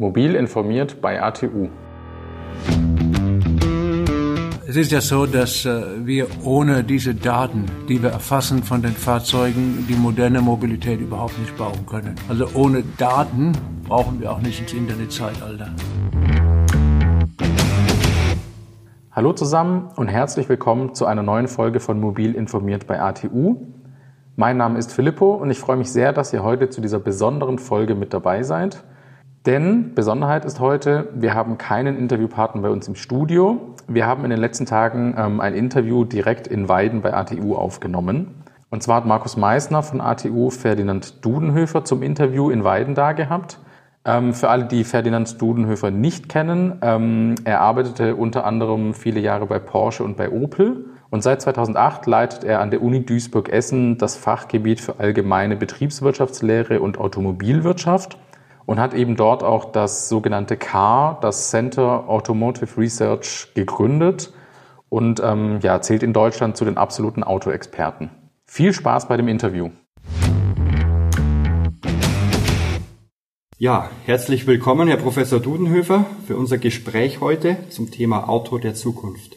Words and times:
Mobil 0.00 0.36
informiert 0.36 1.00
bei 1.00 1.20
ATU. 1.20 1.70
Es 4.68 4.76
ist 4.76 4.92
ja 4.92 5.00
so, 5.00 5.26
dass 5.26 5.64
äh, 5.64 6.06
wir 6.06 6.28
ohne 6.44 6.84
diese 6.84 7.16
Daten, 7.16 7.66
die 7.88 8.00
wir 8.00 8.10
erfassen 8.10 8.62
von 8.62 8.80
den 8.80 8.92
Fahrzeugen, 8.92 9.86
die 9.88 9.96
moderne 9.96 10.40
Mobilität 10.40 11.00
überhaupt 11.00 11.36
nicht 11.40 11.56
bauen 11.56 11.84
können. 11.84 12.14
Also 12.28 12.46
ohne 12.54 12.84
Daten 12.96 13.50
brauchen 13.88 14.20
wir 14.20 14.30
auch 14.30 14.40
nicht 14.40 14.60
ins 14.60 14.72
Internetzeitalter. 14.72 15.74
Hallo 19.10 19.32
zusammen 19.32 19.90
und 19.96 20.06
herzlich 20.06 20.48
willkommen 20.48 20.94
zu 20.94 21.06
einer 21.06 21.24
neuen 21.24 21.48
Folge 21.48 21.80
von 21.80 21.98
Mobil 21.98 22.36
informiert 22.36 22.86
bei 22.86 23.00
ATU. 23.00 23.56
Mein 24.36 24.58
Name 24.58 24.78
ist 24.78 24.92
Filippo 24.92 25.34
und 25.34 25.50
ich 25.50 25.58
freue 25.58 25.76
mich 25.76 25.90
sehr, 25.90 26.12
dass 26.12 26.32
ihr 26.32 26.44
heute 26.44 26.68
zu 26.68 26.80
dieser 26.80 27.00
besonderen 27.00 27.58
Folge 27.58 27.96
mit 27.96 28.14
dabei 28.14 28.44
seid. 28.44 28.84
Denn 29.46 29.94
Besonderheit 29.94 30.44
ist 30.44 30.60
heute, 30.60 31.08
wir 31.14 31.34
haben 31.34 31.58
keinen 31.58 31.96
Interviewpartner 31.96 32.62
bei 32.62 32.70
uns 32.70 32.88
im 32.88 32.96
Studio. 32.96 33.74
Wir 33.86 34.06
haben 34.06 34.24
in 34.24 34.30
den 34.30 34.40
letzten 34.40 34.66
Tagen 34.66 35.14
ähm, 35.16 35.40
ein 35.40 35.54
Interview 35.54 36.04
direkt 36.04 36.46
in 36.46 36.68
Weiden 36.68 37.02
bei 37.02 37.14
ATU 37.14 37.54
aufgenommen. 37.54 38.44
Und 38.70 38.82
zwar 38.82 38.96
hat 38.96 39.06
Markus 39.06 39.36
Meissner 39.36 39.82
von 39.82 40.00
ATU 40.00 40.50
Ferdinand 40.50 41.24
Dudenhöfer 41.24 41.84
zum 41.84 42.02
Interview 42.02 42.50
in 42.50 42.64
Weiden 42.64 42.94
da 42.94 43.12
gehabt. 43.12 43.58
Ähm, 44.04 44.34
für 44.34 44.50
alle, 44.50 44.64
die 44.64 44.84
Ferdinand 44.84 45.40
Dudenhöfer 45.40 45.90
nicht 45.90 46.28
kennen, 46.28 46.78
ähm, 46.82 47.36
er 47.44 47.60
arbeitete 47.60 48.16
unter 48.16 48.44
anderem 48.44 48.92
viele 48.92 49.20
Jahre 49.20 49.46
bei 49.46 49.58
Porsche 49.58 50.04
und 50.04 50.16
bei 50.16 50.30
Opel. 50.30 50.86
Und 51.10 51.22
seit 51.22 51.40
2008 51.40 52.06
leitet 52.06 52.44
er 52.44 52.60
an 52.60 52.70
der 52.70 52.82
Uni 52.82 53.06
Duisburg-Essen 53.06 53.96
das 53.96 54.16
Fachgebiet 54.16 54.80
für 54.80 54.98
allgemeine 54.98 55.56
Betriebswirtschaftslehre 55.56 56.80
und 56.80 56.98
Automobilwirtschaft 56.98 58.18
und 58.68 58.78
hat 58.78 58.92
eben 58.92 59.16
dort 59.16 59.42
auch 59.42 59.72
das 59.72 60.10
sogenannte 60.10 60.58
CAR, 60.58 61.18
das 61.22 61.48
Center 61.48 62.06
Automotive 62.06 62.76
Research, 62.76 63.48
gegründet 63.54 64.30
und 64.90 65.22
ähm, 65.24 65.60
ja, 65.62 65.80
zählt 65.80 66.02
in 66.02 66.12
Deutschland 66.12 66.58
zu 66.58 66.66
den 66.66 66.76
absoluten 66.76 67.24
Autoexperten. 67.24 68.10
Viel 68.44 68.74
Spaß 68.74 69.08
bei 69.08 69.16
dem 69.16 69.26
Interview. 69.26 69.70
Ja, 73.56 73.88
herzlich 74.04 74.46
willkommen, 74.46 74.86
Herr 74.86 74.98
Professor 74.98 75.40
Dudenhöfer, 75.40 76.04
für 76.26 76.36
unser 76.36 76.58
Gespräch 76.58 77.22
heute 77.22 77.56
zum 77.70 77.90
Thema 77.90 78.28
Auto 78.28 78.58
der 78.58 78.74
Zukunft. 78.74 79.36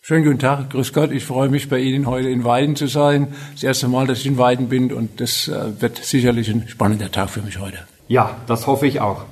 Schönen 0.00 0.24
guten 0.24 0.38
Tag, 0.38 0.70
grüß 0.70 0.94
Gott. 0.94 1.10
Ich 1.10 1.26
freue 1.26 1.50
mich, 1.50 1.68
bei 1.68 1.78
Ihnen 1.78 2.06
heute 2.06 2.30
in 2.30 2.42
Weiden 2.42 2.74
zu 2.74 2.86
sein. 2.86 3.34
Das 3.52 3.64
erste 3.64 3.88
Mal, 3.88 4.06
dass 4.06 4.20
ich 4.20 4.26
in 4.26 4.38
Weiden 4.38 4.70
bin 4.70 4.94
und 4.94 5.20
das 5.20 5.46
äh, 5.48 5.78
wird 5.82 5.98
sicherlich 5.98 6.48
ein 6.48 6.66
spannender 6.68 7.12
Tag 7.12 7.28
für 7.28 7.42
mich 7.42 7.58
heute. 7.60 7.80
Ja, 8.08 8.36
das 8.46 8.66
hoffe 8.66 8.86
ich 8.86 9.00
auch. 9.00 9.22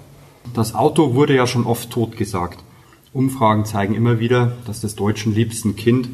Das 0.52 0.74
Auto 0.74 1.14
wurde 1.14 1.34
ja 1.34 1.46
schon 1.46 1.64
oft 1.64 1.90
totgesagt. 1.90 2.58
Umfragen 3.12 3.64
zeigen 3.64 3.94
immer 3.94 4.18
wieder, 4.18 4.56
dass 4.66 4.80
das 4.80 4.96
deutschen 4.96 5.34
liebsten 5.34 5.76
Kind, 5.76 6.08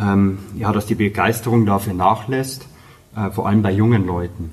ähm, 0.00 0.38
ja, 0.56 0.72
dass 0.72 0.86
die 0.86 0.96
Begeisterung 0.96 1.64
dafür 1.64 1.94
nachlässt, 1.94 2.66
äh, 3.14 3.30
vor 3.30 3.46
allem 3.46 3.62
bei 3.62 3.70
jungen 3.70 4.04
Leuten. 4.06 4.50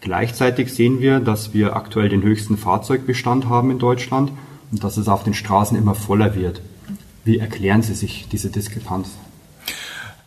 Gleichzeitig 0.00 0.72
sehen 0.72 1.00
wir, 1.00 1.18
dass 1.18 1.52
wir 1.52 1.74
aktuell 1.74 2.08
den 2.08 2.22
höchsten 2.22 2.56
Fahrzeugbestand 2.56 3.48
haben 3.48 3.72
in 3.72 3.80
Deutschland 3.80 4.30
und 4.70 4.84
dass 4.84 4.96
es 4.96 5.08
auf 5.08 5.24
den 5.24 5.34
Straßen 5.34 5.76
immer 5.76 5.96
voller 5.96 6.36
wird. 6.36 6.62
Wie 7.24 7.38
erklären 7.38 7.82
Sie 7.82 7.94
sich 7.94 8.28
diese 8.30 8.50
Diskrepanz? 8.50 9.10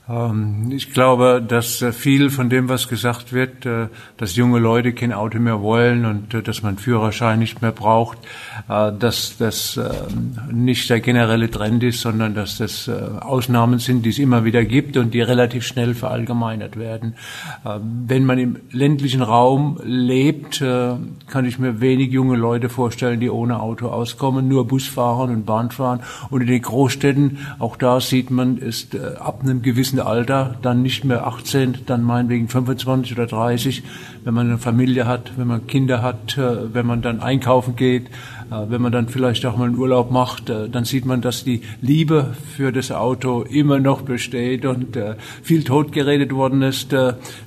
Ähm, 0.09 0.71
ich 0.71 0.93
glaube, 0.93 1.43
dass 1.45 1.81
äh, 1.81 1.91
viel 1.91 2.29
von 2.29 2.49
dem, 2.49 2.69
was 2.69 2.87
gesagt 2.87 3.33
wird, 3.33 3.65
äh, 3.65 3.87
dass 4.17 4.35
junge 4.35 4.59
Leute 4.59 4.93
kein 4.93 5.13
Auto 5.13 5.39
mehr 5.39 5.61
wollen 5.61 6.05
und 6.05 6.33
äh, 6.33 6.41
dass 6.41 6.63
man 6.63 6.77
Führerschein 6.77 7.39
nicht 7.39 7.61
mehr 7.61 7.71
braucht, 7.71 8.17
dass 8.67 9.37
das 9.37 9.77
ähm, 9.77 10.37
nicht 10.51 10.89
der 10.89 10.99
generelle 10.99 11.49
Trend 11.49 11.83
ist, 11.83 12.01
sondern 12.01 12.33
dass 12.33 12.57
das 12.57 12.89
Ausnahmen 12.89 13.79
sind, 13.79 14.05
die 14.05 14.09
es 14.09 14.19
immer 14.19 14.43
wieder 14.45 14.63
gibt 14.65 14.97
und 14.97 15.13
die 15.13 15.21
relativ 15.21 15.65
schnell 15.65 15.93
verallgemeinert 15.93 16.77
werden. 16.77 17.15
Ähm, 17.65 18.03
wenn 18.07 18.25
man 18.25 18.39
im 18.39 18.57
ländlichen 18.71 19.21
Raum 19.21 19.79
lebt, 19.83 20.59
kann 20.59 21.45
ich 21.45 21.59
mir 21.59 21.81
wenig 21.81 22.11
junge 22.11 22.37
Leute 22.37 22.69
vorstellen, 22.69 23.19
die 23.19 23.29
ohne 23.29 23.59
Auto 23.59 23.87
auskommen, 23.87 24.47
nur 24.47 24.67
Bus 24.67 24.87
fahren 24.87 25.29
und 25.31 25.45
Bahn 25.45 25.71
fahren. 25.71 26.01
Und 26.29 26.41
in 26.41 26.47
den 26.47 26.61
Großstädten, 26.61 27.39
auch 27.59 27.75
da 27.77 27.99
sieht 27.99 28.31
man, 28.31 28.57
ist 28.57 28.95
ab 28.95 29.41
einem 29.43 29.61
gewissen 29.61 29.90
Alter, 29.99 30.55
dann 30.61 30.81
nicht 30.81 31.03
mehr 31.03 31.27
18, 31.27 31.79
dann 31.85 32.03
meinetwegen 32.03 32.47
25 32.47 33.13
oder 33.13 33.27
30, 33.27 33.83
wenn 34.23 34.33
man 34.33 34.47
eine 34.47 34.57
Familie 34.57 35.05
hat, 35.05 35.33
wenn 35.37 35.47
man 35.47 35.67
Kinder 35.67 36.01
hat, 36.01 36.37
äh, 36.37 36.73
wenn 36.73 36.85
man 36.85 37.01
dann 37.01 37.19
einkaufen 37.19 37.75
geht, 37.75 38.07
wenn 38.51 38.81
man 38.81 38.91
dann 38.91 39.07
vielleicht 39.07 39.45
auch 39.45 39.57
mal 39.57 39.65
einen 39.65 39.77
Urlaub 39.77 40.11
macht, 40.11 40.49
äh, 40.49 40.69
dann 40.69 40.85
sieht 40.85 41.05
man, 41.05 41.21
dass 41.21 41.43
die 41.43 41.61
Liebe 41.81 42.35
für 42.55 42.71
das 42.71 42.91
Auto 42.91 43.43
immer 43.43 43.79
noch 43.79 44.01
besteht 44.01 44.65
und 44.65 44.97
viel 45.41 45.63
totgeredet 45.63 46.33
worden 46.33 46.61
ist, 46.61 46.93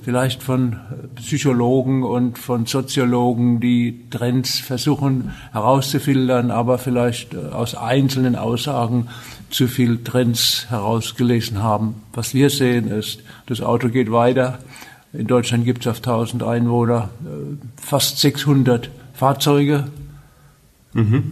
vielleicht 0.01 0.41
von 0.41 0.77
Psychologen 1.15 2.03
und 2.03 2.37
von 2.37 2.65
Soziologen, 2.65 3.59
die 3.59 4.05
Trends 4.09 4.59
versuchen 4.59 5.31
herauszufiltern, 5.51 6.51
aber 6.51 6.77
vielleicht 6.77 7.35
aus 7.35 7.75
einzelnen 7.75 8.35
Aussagen 8.35 9.07
zu 9.49 9.67
viel 9.67 10.03
Trends 10.03 10.65
herausgelesen 10.69 11.61
haben. 11.61 11.95
Was 12.13 12.33
wir 12.33 12.49
sehen 12.49 12.89
ist, 12.89 13.21
das 13.45 13.61
Auto 13.61 13.89
geht 13.89 14.11
weiter. 14.11 14.59
In 15.13 15.27
Deutschland 15.27 15.65
gibt 15.65 15.85
es 15.85 15.87
auf 15.87 15.97
1000 15.97 16.43
Einwohner 16.43 17.09
äh, 17.23 17.55
fast 17.81 18.19
600 18.19 18.89
Fahrzeuge. 19.13 19.85
Mhm, 20.95 21.23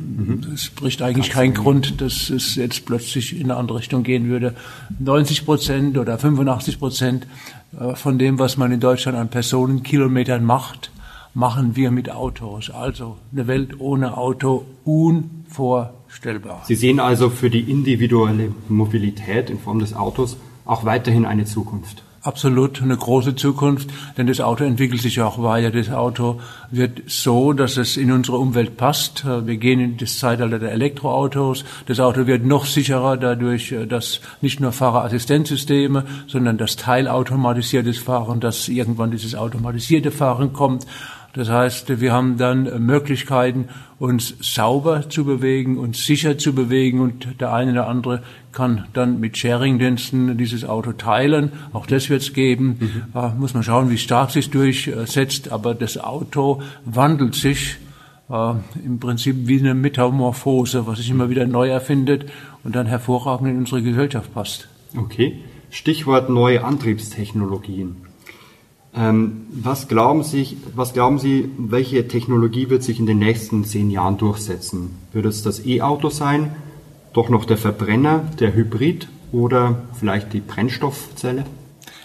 mh. 0.41 0.53
Es 0.53 0.65
spricht 0.65 1.01
eigentlich 1.01 1.29
kein 1.29 1.53
Grund, 1.53 2.01
dass 2.01 2.29
es 2.29 2.55
jetzt 2.55 2.85
plötzlich 2.85 3.33
in 3.33 3.43
eine 3.43 3.55
andere 3.55 3.77
Richtung 3.79 4.03
gehen 4.03 4.27
würde. 4.27 4.55
90 4.99 5.45
Prozent 5.45 5.97
oder 5.97 6.17
85 6.19 6.79
Prozent 6.79 7.27
äh, 7.79 7.95
von 7.95 8.19
dem, 8.19 8.39
was 8.39 8.57
man 8.57 8.73
in 8.73 8.81
Deutschland 8.81 9.17
an 9.17 9.29
Personenkilometern 9.29 10.43
macht, 10.43 10.91
machen 11.33 11.77
wir 11.77 11.91
mit 11.91 12.11
Autos. 12.11 12.69
Also 12.71 13.15
eine 13.31 13.47
Welt 13.47 13.79
ohne 13.79 14.17
Auto 14.17 14.65
unvorstellbar. 14.83 16.63
Sie 16.65 16.75
sehen 16.75 16.99
also 16.99 17.29
für 17.29 17.49
die 17.49 17.61
individuelle 17.61 18.51
Mobilität 18.67 19.49
in 19.49 19.59
Form 19.59 19.79
des 19.79 19.93
Autos 19.93 20.35
auch 20.65 20.83
weiterhin 20.83 21.25
eine 21.25 21.45
Zukunft. 21.45 22.03
Absolut 22.25 22.81
eine 22.81 22.95
große 22.95 23.35
Zukunft, 23.35 23.89
denn 24.17 24.27
das 24.27 24.39
Auto 24.39 24.63
entwickelt 24.63 25.01
sich 25.01 25.19
auch 25.19 25.43
weiter. 25.43 25.71
Das 25.71 25.91
Auto 25.91 26.39
wird 26.71 27.01
so, 27.05 27.51
dass 27.51 27.75
es 27.75 27.97
in 27.97 28.13
unsere 28.13 28.37
Umwelt 28.37 28.77
passt. 28.77 29.25
Wir 29.25 29.57
gehen 29.57 29.81
in 29.81 29.97
das 29.97 30.19
Zeitalter 30.19 30.57
der 30.57 30.71
Elektroautos. 30.71 31.65
Das 31.85 31.99
Auto 31.99 32.25
wird 32.25 32.45
noch 32.45 32.65
sicherer 32.65 33.17
dadurch, 33.17 33.75
dass 33.89 34.21
nicht 34.39 34.61
nur 34.61 34.71
Fahrerassistenzsysteme, 34.71 36.05
sondern 36.27 36.57
das 36.57 36.77
teilautomatisiertes 36.77 37.97
Fahren, 37.97 38.39
dass 38.39 38.69
irgendwann 38.69 39.11
dieses 39.11 39.35
automatisierte 39.35 40.09
Fahren 40.09 40.53
kommt. 40.53 40.87
Das 41.33 41.49
heißt, 41.49 41.99
wir 41.99 42.13
haben 42.13 42.37
dann 42.37 42.85
Möglichkeiten, 42.85 43.69
uns 43.97 44.35
sauber 44.39 45.09
zu 45.09 45.25
bewegen, 45.25 45.79
uns 45.79 46.05
sicher 46.05 46.37
zu 46.37 46.53
bewegen 46.53 46.99
und 46.99 47.41
der 47.41 47.51
eine 47.51 47.71
oder 47.71 47.87
andere 47.87 48.21
kann 48.51 48.85
dann 48.93 49.19
mit 49.19 49.35
Sharing-Diensten 49.35 50.37
dieses 50.37 50.63
Auto 50.63 50.91
teilen. 50.91 51.51
Auch 51.73 51.87
das 51.87 52.11
wird 52.11 52.21
es 52.21 52.33
geben. 52.33 52.77
Mhm. 52.79 53.03
Da 53.13 53.35
muss 53.37 53.55
man 53.55 53.63
schauen, 53.63 53.89
wie 53.89 53.97
stark 53.97 54.29
sich 54.29 54.51
durchsetzt. 54.51 55.51
Aber 55.51 55.73
das 55.73 55.97
Auto 55.97 56.61
wandelt 56.85 57.33
sich 57.33 57.77
äh, 58.29 58.53
im 58.85 58.99
Prinzip 58.99 59.47
wie 59.47 59.57
eine 59.57 59.73
Metamorphose, 59.73 60.85
was 60.85 60.99
sich 60.99 61.09
immer 61.09 61.31
wieder 61.31 61.47
neu 61.47 61.69
erfindet 61.69 62.25
und 62.63 62.75
dann 62.75 62.85
hervorragend 62.85 63.49
in 63.49 63.57
unsere 63.57 63.81
Gesellschaft 63.81 64.31
passt. 64.35 64.67
Okay. 64.95 65.39
Stichwort 65.71 66.29
neue 66.29 66.63
Antriebstechnologien. 66.63 67.95
Ähm, 68.95 69.47
was, 69.51 69.87
glauben 69.87 70.23
Sie, 70.23 70.57
was 70.75 70.93
glauben 70.93 71.17
Sie, 71.17 71.49
welche 71.57 72.07
Technologie 72.07 72.69
wird 72.69 72.83
sich 72.83 72.99
in 72.99 73.05
den 73.05 73.19
nächsten 73.19 73.65
zehn 73.65 73.89
Jahren 73.89 74.17
durchsetzen? 74.17 74.91
Wird 75.11 75.25
es 75.25 75.41
das 75.41 75.65
E-Auto 75.65 76.09
sein, 76.09 76.55
doch 77.13 77.29
noch 77.29 77.45
der 77.45 77.57
Verbrenner, 77.57 78.23
der 78.39 78.53
Hybrid 78.53 79.07
oder 79.31 79.83
vielleicht 79.99 80.33
die 80.33 80.41
Brennstoffzelle? 80.41 81.45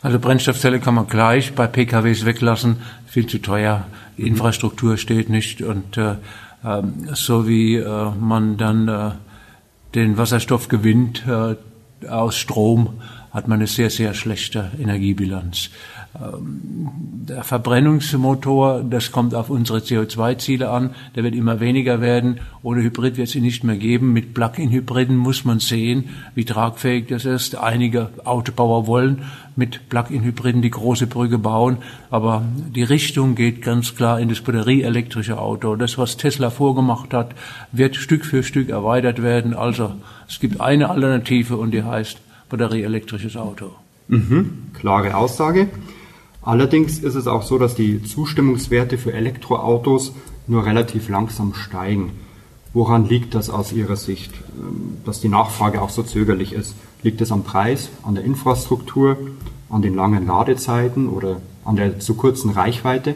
Also 0.01 0.19
Brennstoffzelle 0.19 0.81
kann 0.81 0.95
man 0.95 1.09
gleich 1.09 1.55
bei 1.55 1.67
PKWs 1.67 2.25
weglassen, 2.25 2.77
viel 3.07 3.27
zu 3.27 3.39
teuer, 3.39 3.87
die 4.17 4.23
mhm. 4.23 4.29
Infrastruktur 4.29 4.97
steht 4.97 5.29
nicht 5.29 5.61
und 5.61 5.97
äh, 5.99 6.13
äh, 6.65 6.83
so 7.13 7.47
wie 7.47 7.77
äh, 7.77 8.11
man 8.19 8.57
dann 8.57 8.89
äh, 8.89 9.11
den 9.95 10.17
Wasserstoff 10.17 10.69
gewinnt 10.69 11.25
äh, 11.27 11.57
aus 12.09 12.37
Strom, 12.37 13.01
hat 13.31 13.49
man 13.49 13.59
eine 13.59 13.67
sehr, 13.67 13.91
sehr 13.91 14.15
schlechte 14.15 14.71
Energiebilanz. 14.81 15.71
Ähm, 16.15 16.91
der 17.29 17.45
Verbrennungsmotor, 17.45 18.83
das 18.83 19.13
kommt 19.13 19.35
auf 19.35 19.51
unsere 19.51 19.81
CO2-Ziele 19.81 20.71
an, 20.71 20.95
der 21.15 21.25
wird 21.25 21.35
immer 21.35 21.61
weniger 21.61 22.01
werden. 22.01 22.41
Ohne 22.63 22.83
Hybrid 22.83 23.19
wird 23.19 23.29
es 23.29 23.35
ihn 23.35 23.43
nicht 23.43 23.65
mehr 23.65 23.77
geben. 23.77 24.15
Mit 24.15 24.33
Plug-in-Hybriden 24.33 25.17
muss 25.17 25.45
man 25.45 25.61
sehen, 25.61 26.09
wie 26.35 26.47
tragfähig 26.47 27.09
das 27.09 27.27
ist. 27.27 27.57
Einige 27.57 28.11
Autobauer 28.25 28.87
wollen 28.87 29.25
mit 29.55 29.89
Plug-in-Hybriden 29.91 30.63
die 30.63 30.71
große 30.71 31.07
Brücke 31.07 31.37
bauen, 31.37 31.79
aber 32.11 32.45
die 32.75 32.85
Richtung 32.85 33.35
geht 33.35 33.61
ganz 33.61 33.95
klar 33.95 34.21
in 34.21 34.29
das 34.29 34.41
batterieelektrische 34.41 35.39
Auto. 35.39 35.77
Das, 35.77 35.99
was 35.99 36.17
Tesla 36.17 36.51
vorgemacht 36.51 37.13
hat, 37.13 37.35
wird 37.73 37.97
Stück 37.97 38.25
für 38.25 38.43
Stück 38.43 38.71
erweitert 38.71 39.23
werden. 39.23 39.55
Also 39.55 39.93
es 40.29 40.41
gibt 40.41 40.61
eine 40.61 40.89
Alternative 40.89 41.57
und 41.57 41.73
die 41.73 41.83
heißt 41.83 42.19
batterieelektrisches 42.49 43.37
Auto. 43.37 43.73
Mhm, 44.09 44.69
klare 44.75 45.17
Aussage. 45.17 45.69
Allerdings 46.43 46.99
ist 46.99 47.15
es 47.15 47.27
auch 47.27 47.43
so, 47.43 47.59
dass 47.59 47.75
die 47.75 48.03
Zustimmungswerte 48.03 48.97
für 48.97 49.13
Elektroautos 49.13 50.13
nur 50.47 50.65
relativ 50.65 51.09
langsam 51.09 51.55
steigen. 51.55 52.13
Woran 52.73 53.07
liegt 53.07 53.35
das 53.35 53.51
aus 53.51 53.73
Ihrer 53.73 53.97
Sicht, 53.97 54.33
ähm, 54.59 54.99
dass 55.05 55.21
die 55.21 55.29
Nachfrage 55.29 55.83
auch 55.83 55.91
so 55.91 56.03
zögerlich 56.03 56.53
ist? 56.53 56.75
Liegt 57.03 57.21
es 57.21 57.33
am 57.33 57.45
Preis, 57.45 57.91
an 58.03 58.15
der 58.15 58.25
Infrastruktur, 58.25 59.17
an 59.69 59.83
den 59.83 59.95
langen 59.95 60.27
Ladezeiten 60.27 61.09
oder 61.09 61.41
an 61.65 61.77
der 61.77 62.01
zu 62.01 62.15
kurzen 62.15 62.51
Reichweite? 62.51 63.15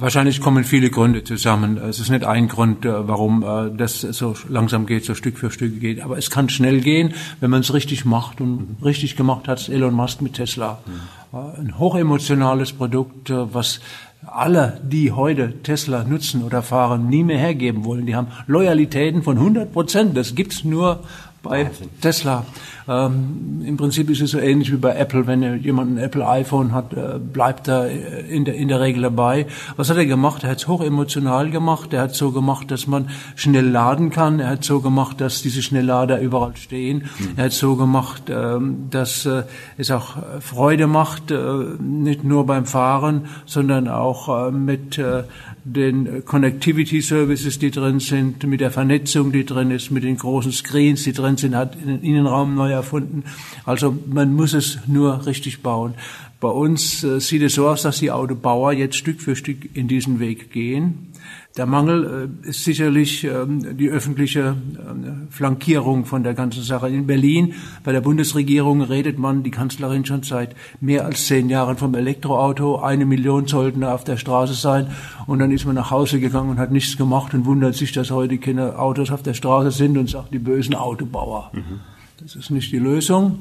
Wahrscheinlich 0.00 0.40
kommen 0.40 0.64
viele 0.64 0.88
Gründe 0.88 1.24
zusammen. 1.24 1.76
Es 1.76 2.00
ist 2.00 2.08
nicht 2.08 2.24
ein 2.24 2.48
Grund, 2.48 2.86
äh, 2.86 3.06
warum 3.06 3.42
äh, 3.42 3.76
das 3.76 4.00
so 4.00 4.34
langsam 4.48 4.86
geht, 4.86 5.04
so 5.04 5.14
Stück 5.14 5.36
für 5.38 5.50
Stück 5.50 5.78
geht. 5.78 6.00
Aber 6.00 6.16
es 6.16 6.30
kann 6.30 6.48
schnell 6.48 6.80
gehen, 6.80 7.12
wenn 7.40 7.50
man 7.50 7.60
es 7.60 7.74
richtig 7.74 8.06
macht. 8.06 8.40
Und 8.40 8.78
richtig 8.82 9.16
gemacht 9.16 9.46
hat 9.46 9.60
es 9.60 9.68
Elon 9.68 9.92
Musk 9.92 10.22
mit 10.22 10.34
Tesla. 10.34 10.78
Mhm. 10.86 11.38
Ein 11.38 11.78
hochemotionales 11.78 12.72
Produkt, 12.72 13.28
äh, 13.28 13.54
was 13.54 13.80
alle, 14.26 14.80
die 14.82 15.12
heute 15.12 15.62
Tesla 15.62 16.04
nutzen 16.04 16.44
oder 16.44 16.62
fahren, 16.62 17.08
nie 17.08 17.22
mehr 17.22 17.38
hergeben 17.38 17.84
wollen. 17.84 18.06
Die 18.06 18.16
haben 18.16 18.28
Loyalitäten 18.46 19.22
von 19.22 19.36
100 19.36 19.70
Prozent. 19.72 20.16
Das 20.16 20.34
gibt's 20.34 20.64
nur 20.64 21.00
bei 21.42 21.66
Wahnsinn. 21.66 21.88
Tesla. 22.00 22.46
Ähm, 22.90 23.62
Im 23.64 23.76
Prinzip 23.76 24.10
ist 24.10 24.20
es 24.20 24.32
so 24.32 24.40
ähnlich 24.40 24.72
wie 24.72 24.76
bei 24.76 24.96
Apple. 24.96 25.28
Wenn 25.28 25.62
jemand 25.62 25.92
ein 25.92 25.98
Apple 25.98 26.26
iPhone 26.26 26.72
hat, 26.72 26.92
äh, 26.92 27.20
bleibt 27.20 27.68
er 27.68 27.88
in 27.88 28.44
der, 28.44 28.56
in 28.56 28.66
der 28.66 28.80
Regel 28.80 29.02
dabei. 29.02 29.46
Was 29.76 29.90
hat 29.90 29.96
er 29.96 30.06
gemacht? 30.06 30.42
Er 30.42 30.50
hat 30.50 30.58
es 30.58 30.66
hoch 30.66 30.82
emotional 30.82 31.50
gemacht. 31.50 31.92
Er 31.92 32.02
hat 32.02 32.16
so 32.16 32.32
gemacht, 32.32 32.72
dass 32.72 32.88
man 32.88 33.08
schnell 33.36 33.68
laden 33.68 34.10
kann. 34.10 34.40
Er 34.40 34.48
hat 34.48 34.64
so 34.64 34.80
gemacht, 34.80 35.20
dass 35.20 35.40
diese 35.40 35.62
Schnelllader 35.62 36.20
überall 36.20 36.56
stehen. 36.56 37.04
Mhm. 37.18 37.28
Er 37.36 37.44
hat 37.44 37.52
so 37.52 37.76
gemacht, 37.76 38.24
ähm, 38.28 38.88
dass 38.90 39.24
äh, 39.24 39.44
es 39.76 39.92
auch 39.92 40.16
Freude 40.40 40.88
macht, 40.88 41.30
äh, 41.30 41.36
nicht 41.78 42.24
nur 42.24 42.44
beim 42.44 42.66
Fahren, 42.66 43.26
sondern 43.46 43.86
auch 43.86 44.48
äh, 44.48 44.50
mit 44.50 44.98
äh, 44.98 45.22
den 45.64 46.24
Connectivity 46.24 47.02
Services, 47.02 47.58
die 47.58 47.70
drin 47.70 48.00
sind, 48.00 48.42
mit 48.44 48.60
der 48.60 48.70
Vernetzung, 48.70 49.30
die 49.30 49.44
drin 49.44 49.70
ist, 49.70 49.90
mit 49.90 50.04
den 50.04 50.16
großen 50.16 50.52
Screens, 50.52 51.04
die 51.04 51.12
drin 51.12 51.36
sind, 51.36 51.54
hat 51.54 51.74
den 51.74 52.02
Innenraum 52.02 52.54
neu 52.54 52.72
erfunden. 52.80 53.24
Also 53.64 53.96
man 54.06 54.34
muss 54.34 54.52
es 54.52 54.78
nur 54.86 55.26
richtig 55.26 55.62
bauen. 55.62 55.94
Bei 56.40 56.48
uns 56.48 57.04
äh, 57.04 57.20
sieht 57.20 57.42
es 57.42 57.54
so 57.54 57.68
aus, 57.68 57.82
dass 57.82 57.98
die 57.98 58.10
Autobauer 58.10 58.72
jetzt 58.72 58.96
Stück 58.96 59.20
für 59.20 59.36
Stück 59.36 59.76
in 59.76 59.88
diesen 59.88 60.20
Weg 60.20 60.50
gehen. 60.50 61.12
Der 61.56 61.66
Mangel 61.66 62.30
äh, 62.44 62.48
ist 62.48 62.64
sicherlich 62.64 63.24
ähm, 63.24 63.76
die 63.76 63.90
öffentliche 63.90 64.56
ähm, 64.78 65.28
Flankierung 65.28 66.06
von 66.06 66.22
der 66.22 66.32
ganzen 66.32 66.62
Sache. 66.62 66.88
In 66.88 67.06
Berlin 67.06 67.52
bei 67.84 67.92
der 67.92 68.00
Bundesregierung 68.00 68.80
redet 68.80 69.18
man, 69.18 69.42
die 69.42 69.50
Kanzlerin 69.50 70.06
schon 70.06 70.22
seit 70.22 70.56
mehr 70.80 71.04
als 71.04 71.26
zehn 71.26 71.50
Jahren 71.50 71.76
vom 71.76 71.94
Elektroauto. 71.94 72.80
Eine 72.80 73.04
Million 73.04 73.46
sollten 73.46 73.84
auf 73.84 74.04
der 74.04 74.16
Straße 74.16 74.54
sein. 74.54 74.86
Und 75.26 75.40
dann 75.40 75.50
ist 75.50 75.66
man 75.66 75.74
nach 75.74 75.90
Hause 75.90 76.20
gegangen 76.20 76.48
und 76.48 76.58
hat 76.58 76.70
nichts 76.70 76.96
gemacht 76.96 77.34
und 77.34 77.44
wundert 77.44 77.74
sich, 77.74 77.92
dass 77.92 78.10
heute 78.10 78.38
keine 78.38 78.78
Autos 78.78 79.10
auf 79.10 79.22
der 79.22 79.34
Straße 79.34 79.72
sind 79.72 79.98
und 79.98 80.08
sagt, 80.08 80.32
die 80.32 80.38
bösen 80.38 80.74
Autobauer. 80.74 81.50
Mhm. 81.52 81.80
Das 82.20 82.36
ist 82.36 82.50
nicht 82.50 82.70
die 82.70 82.78
Lösung 82.78 83.38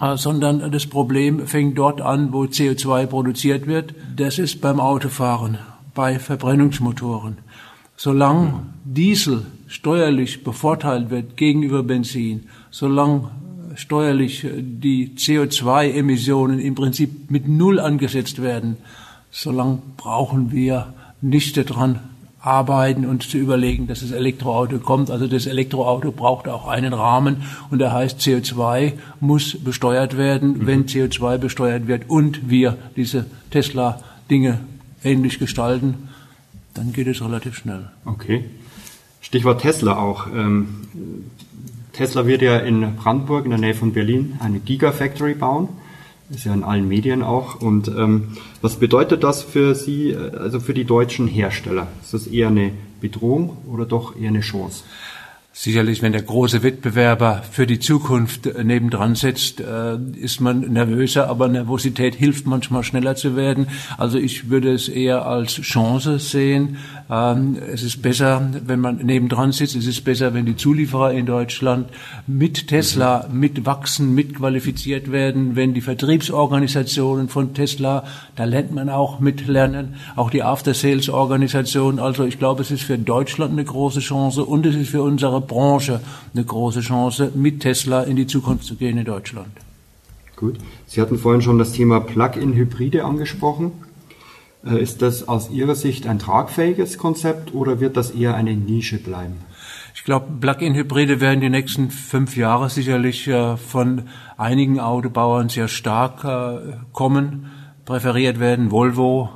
äh, 0.00 0.16
sondern 0.16 0.70
das 0.70 0.86
Problem 0.86 1.46
fängt 1.46 1.76
dort 1.76 2.00
an, 2.00 2.32
wo 2.32 2.44
CO2 2.44 3.06
produziert 3.06 3.66
wird. 3.66 3.94
Das 4.14 4.38
ist 4.38 4.60
beim 4.60 4.78
Autofahren 4.78 5.58
bei 5.94 6.18
Verbrennungsmotoren. 6.18 7.38
Solange 7.96 8.66
Diesel 8.84 9.46
steuerlich 9.66 10.44
bevorteilt 10.44 11.10
wird 11.10 11.36
gegenüber 11.36 11.82
Benzin, 11.82 12.44
solange 12.70 13.30
steuerlich 13.74 14.46
die 14.52 15.14
CO2-Emissionen 15.16 16.60
im 16.60 16.76
Prinzip 16.76 17.30
mit 17.30 17.48
Null 17.48 17.80
angesetzt 17.80 18.40
werden, 18.40 18.76
solange 19.32 19.82
brauchen 19.96 20.52
wir 20.52 20.94
nicht 21.20 21.56
daran 21.56 21.98
arbeiten 22.40 23.04
und 23.04 23.24
zu 23.24 23.36
überlegen, 23.36 23.86
dass 23.86 24.00
das 24.00 24.12
Elektroauto 24.12 24.78
kommt. 24.78 25.10
Also 25.10 25.26
das 25.26 25.46
Elektroauto 25.46 26.12
braucht 26.12 26.48
auch 26.48 26.68
einen 26.68 26.92
Rahmen 26.92 27.42
und 27.70 27.80
der 27.80 27.92
heißt 27.92 28.20
CO2 28.20 28.92
muss 29.20 29.58
besteuert 29.58 30.16
werden, 30.16 30.58
mhm. 30.58 30.66
wenn 30.66 30.86
CO2 30.86 31.38
besteuert 31.38 31.88
wird 31.88 32.08
und 32.08 32.48
wir 32.48 32.78
diese 32.96 33.26
Tesla-Dinge 33.50 34.60
ähnlich 35.02 35.38
gestalten, 35.38 36.08
dann 36.74 36.92
geht 36.92 37.08
es 37.08 37.20
relativ 37.22 37.56
schnell. 37.56 37.90
Okay. 38.04 38.44
Stichwort 39.20 39.60
Tesla 39.60 39.98
auch. 39.98 40.26
Ähm, 40.28 40.86
Tesla 41.92 42.26
wird 42.26 42.42
ja 42.42 42.58
in 42.58 42.94
Brandenburg 42.96 43.44
in 43.44 43.50
der 43.50 43.58
Nähe 43.58 43.74
von 43.74 43.92
Berlin 43.92 44.36
eine 44.38 44.60
Gigafactory 44.60 45.34
bauen. 45.34 45.68
Ist 46.30 46.44
ja 46.44 46.52
in 46.52 46.62
allen 46.62 46.86
Medien 46.86 47.22
auch. 47.22 47.60
Und 47.60 47.88
ähm, 47.88 48.36
was 48.60 48.76
bedeutet 48.76 49.24
das 49.24 49.42
für 49.42 49.74
Sie, 49.74 50.10
äh, 50.10 50.36
also 50.36 50.60
für 50.60 50.74
die 50.74 50.84
deutschen 50.84 51.26
Hersteller? 51.26 51.88
Ist 52.02 52.12
das 52.14 52.26
eher 52.26 52.48
eine 52.48 52.72
Bedrohung 53.00 53.56
oder 53.66 53.86
doch 53.86 54.14
eher 54.16 54.28
eine 54.28 54.40
Chance? 54.40 54.84
Sicherlich, 55.60 56.02
wenn 56.02 56.12
der 56.12 56.22
große 56.22 56.62
Wettbewerber 56.62 57.42
für 57.50 57.66
die 57.66 57.80
Zukunft 57.80 58.46
äh, 58.46 58.62
nebendran 58.62 59.16
sitzt, 59.16 59.60
äh, 59.60 59.96
ist 60.16 60.40
man 60.40 60.60
nervöser, 60.60 61.28
aber 61.28 61.48
Nervosität 61.48 62.14
hilft 62.14 62.46
manchmal 62.46 62.84
schneller 62.84 63.16
zu 63.16 63.34
werden. 63.34 63.66
Also 63.96 64.18
ich 64.18 64.50
würde 64.50 64.72
es 64.72 64.88
eher 64.88 65.26
als 65.26 65.60
Chance 65.60 66.20
sehen. 66.20 66.76
Ähm, 67.10 67.56
es 67.72 67.82
ist 67.82 68.02
besser, 68.02 68.48
wenn 68.66 68.78
man 68.78 68.98
nebendran 68.98 69.50
sitzt. 69.50 69.74
Es 69.74 69.88
ist 69.88 70.04
besser, 70.04 70.32
wenn 70.32 70.46
die 70.46 70.54
Zulieferer 70.54 71.10
in 71.10 71.26
Deutschland 71.26 71.88
mit 72.28 72.68
Tesla 72.68 73.26
mitwachsen, 73.32 74.14
mitqualifiziert 74.14 75.10
werden, 75.10 75.56
wenn 75.56 75.74
die 75.74 75.80
Vertriebsorganisationen 75.80 77.28
von 77.28 77.52
Tesla, 77.52 78.04
da 78.36 78.44
lernt 78.44 78.72
man 78.72 78.88
auch 78.90 79.18
mitlernen, 79.18 79.96
auch 80.14 80.30
die 80.30 80.44
After-Sales-Organisation. 80.44 81.98
Also 81.98 82.24
ich 82.26 82.38
glaube, 82.38 82.62
es 82.62 82.70
ist 82.70 82.84
für 82.84 82.96
Deutschland 82.96 83.54
eine 83.54 83.64
große 83.64 83.98
Chance 83.98 84.44
und 84.44 84.64
es 84.64 84.76
ist 84.76 84.90
für 84.90 85.02
unsere 85.02 85.47
Branche 85.48 86.00
eine 86.32 86.44
große 86.44 86.80
Chance, 86.80 87.32
mit 87.34 87.60
Tesla 87.60 88.04
in 88.04 88.14
die 88.14 88.28
Zukunft 88.28 88.64
zu 88.64 88.76
gehen 88.76 88.98
in 88.98 89.04
Deutschland. 89.04 89.50
Gut. 90.36 90.58
Sie 90.86 91.00
hatten 91.00 91.18
vorhin 91.18 91.42
schon 91.42 91.58
das 91.58 91.72
Thema 91.72 91.98
Plug-in-Hybride 91.98 93.04
angesprochen. 93.04 93.72
Äh, 94.64 94.80
ist 94.80 95.02
das 95.02 95.26
aus 95.26 95.50
Ihrer 95.50 95.74
Sicht 95.74 96.06
ein 96.06 96.20
tragfähiges 96.20 96.96
Konzept 96.96 97.54
oder 97.54 97.80
wird 97.80 97.96
das 97.96 98.12
eher 98.12 98.34
eine 98.34 98.54
Nische 98.54 98.98
bleiben? 98.98 99.38
Ich 99.94 100.04
glaube, 100.04 100.26
Plug-in-Hybride 100.40 101.20
werden 101.20 101.40
die 101.40 101.50
nächsten 101.50 101.90
fünf 101.90 102.36
Jahre 102.36 102.70
sicherlich 102.70 103.26
äh, 103.26 103.56
von 103.56 104.02
einigen 104.36 104.78
Autobauern 104.78 105.48
sehr 105.48 105.66
stark 105.66 106.24
äh, 106.24 106.76
kommen, 106.92 107.50
präferiert 107.84 108.38
werden. 108.38 108.70
Volvo, 108.70 109.30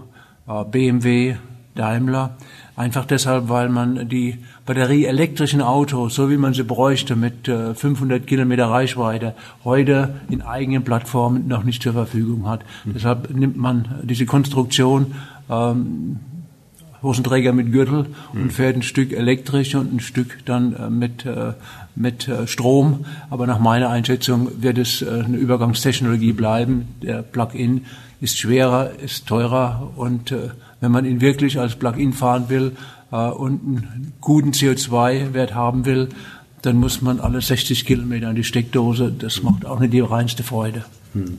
BMW, 0.70 1.36
Daimler. 1.74 2.36
Einfach 2.74 3.04
deshalb, 3.04 3.48
weil 3.48 3.68
man 3.68 4.08
die 4.08 4.38
batterieelektrischen 4.64 5.60
Autos, 5.60 6.14
so 6.14 6.30
wie 6.30 6.38
man 6.38 6.54
sie 6.54 6.64
bräuchte, 6.64 7.16
mit 7.16 7.46
500 7.46 8.26
Kilometer 8.26 8.66
Reichweite, 8.66 9.34
heute 9.62 10.14
in 10.30 10.40
eigenen 10.40 10.82
Plattformen 10.82 11.48
noch 11.48 11.64
nicht 11.64 11.82
zur 11.82 11.92
Verfügung 11.92 12.48
hat. 12.48 12.64
Mhm. 12.84 12.92
Deshalb 12.94 13.34
nimmt 13.34 13.58
man 13.58 14.00
diese 14.04 14.24
Konstruktion 14.24 15.14
ähm, 15.50 16.20
Hosenträger 17.02 17.52
mit 17.52 17.72
Gürtel 17.72 18.06
mhm. 18.32 18.42
und 18.42 18.52
fährt 18.52 18.76
ein 18.76 18.82
Stück 18.82 19.12
elektrisch 19.12 19.74
und 19.74 19.92
ein 19.92 20.00
Stück 20.00 20.38
dann 20.44 20.74
äh, 20.74 20.88
mit, 20.88 21.26
äh, 21.26 21.52
mit 21.94 22.28
äh, 22.28 22.46
Strom. 22.46 23.04
Aber 23.28 23.46
nach 23.46 23.58
meiner 23.58 23.90
Einschätzung 23.90 24.62
wird 24.62 24.78
es 24.78 25.02
äh, 25.02 25.22
eine 25.24 25.36
Übergangstechnologie 25.36 26.32
bleiben. 26.32 26.88
Der 27.02 27.22
Plug-in 27.22 27.82
ist 28.20 28.38
schwerer, 28.38 28.92
ist 29.02 29.26
teurer 29.26 29.90
und 29.96 30.30
äh, 30.30 30.50
wenn 30.82 30.92
man 30.92 31.06
ihn 31.06 31.20
wirklich 31.20 31.58
als 31.58 31.76
Plug-in 31.76 32.12
fahren 32.12 32.46
will 32.48 32.72
äh, 33.12 33.16
und 33.16 33.60
einen 33.62 34.12
guten 34.20 34.50
CO2-Wert 34.50 35.54
haben 35.54 35.86
will, 35.86 36.08
dann 36.60 36.76
muss 36.76 37.00
man 37.00 37.20
alle 37.20 37.40
60 37.40 37.86
Kilometer 37.86 38.28
an 38.28 38.34
die 38.34 38.44
Steckdose. 38.44 39.12
Das 39.16 39.42
macht 39.42 39.64
auch 39.64 39.78
nicht 39.78 39.92
die 39.92 40.00
reinste 40.00 40.42
Freude. 40.42 40.84
Hm. 41.14 41.38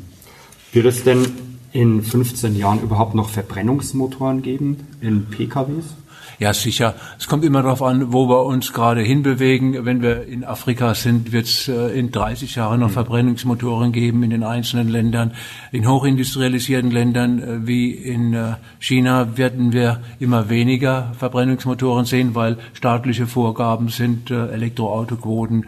Wird 0.71 0.85
es 0.85 1.03
denn 1.03 1.25
in 1.73 2.01
15 2.01 2.55
Jahren 2.55 2.81
überhaupt 2.81 3.15
noch 3.15 3.29
Verbrennungsmotoren 3.29 4.41
geben 4.41 4.77
in 5.03 5.25
PKWs? 5.25 5.95
Ja, 6.39 6.53
sicher. 6.53 6.95
Es 7.19 7.27
kommt 7.27 7.45
immer 7.45 7.61
darauf 7.61 7.81
an, 7.83 8.11
wo 8.11 8.27
wir 8.27 8.43
uns 8.43 8.73
gerade 8.73 9.01
hinbewegen. 9.01 9.85
Wenn 9.85 10.01
wir 10.01 10.25
in 10.25 10.43
Afrika 10.43 10.95
sind, 10.95 11.31
wird 11.31 11.45
es 11.45 11.67
äh, 11.67 11.97
in 11.97 12.11
30 12.11 12.55
Jahren 12.55 12.79
noch 12.79 12.89
Verbrennungsmotoren 12.89 13.91
geben 13.91 14.23
in 14.23 14.31
den 14.31 14.43
einzelnen 14.43 14.89
Ländern. 14.89 15.31
In 15.71 15.87
hochindustrialisierten 15.87 16.91
Ländern 16.91 17.39
äh, 17.39 17.67
wie 17.67 17.91
in 17.91 18.33
äh, 18.33 18.55
China 18.79 19.37
werden 19.37 19.73
wir 19.73 20.01
immer 20.19 20.49
weniger 20.49 21.13
Verbrennungsmotoren 21.17 22.05
sehen, 22.05 22.35
weil 22.35 22.57
staatliche 22.73 23.27
Vorgaben 23.27 23.89
sind, 23.89 24.29
Elektroautoquoten 24.31 25.65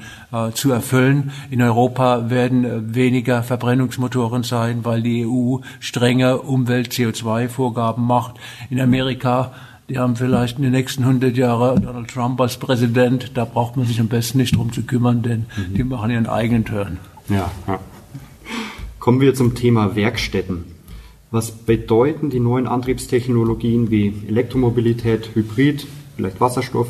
zu 0.54 0.72
erfüllen. 0.72 1.32
In 1.50 1.62
Europa 1.62 2.30
werden 2.30 2.94
weniger 2.94 3.44
Verbrennungsmotoren 3.44 4.44
sein, 4.44 4.84
weil 4.84 5.02
die 5.02 5.26
EU 5.26 5.60
strenge 5.80 6.40
Umwelt-CO2-Vorgaben 6.40 8.06
macht. 8.06 8.36
In 8.70 8.82
Amerika 8.82 9.25
die 9.90 10.00
haben 10.00 10.16
vielleicht 10.16 10.58
in 10.58 10.64
den 10.64 10.72
nächsten 10.72 11.04
100 11.04 11.38
Jahren 11.38 11.84
Donald 11.84 12.10
Trump 12.10 12.42
als 12.42 12.58
Präsident. 12.58 13.32
Da 13.36 13.46
braucht 13.46 13.78
man 13.78 13.86
sich 13.86 14.00
am 14.00 14.08
besten 14.08 14.40
nicht 14.40 14.56
drum 14.56 14.72
zu 14.72 14.84
kümmern, 14.84 15.22
denn 15.22 15.46
mhm. 15.58 15.74
die 15.76 15.84
machen 15.84 16.10
ihren 16.10 16.28
eigenen 16.28 16.66
Turn. 16.66 16.98
Ja, 17.30 17.52
ja. 17.68 17.80
Kommen 19.00 19.22
wir 19.22 19.36
zum 19.36 19.54
Thema 19.54 19.96
Werkstätten. 19.96 20.64
Was 21.30 21.52
bedeuten 21.52 22.30
die 22.30 22.40
neuen 22.40 22.68
Antriebstechnologien 22.68 23.92
wie 23.92 24.14
Elektromobilität, 24.28 25.36
Hybrid, 25.36 25.86
vielleicht 26.16 26.40
Wasserstoff 26.40 26.88